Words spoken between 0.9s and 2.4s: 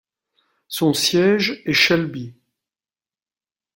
siège est Shelby.